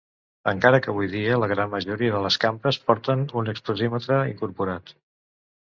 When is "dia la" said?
1.11-1.49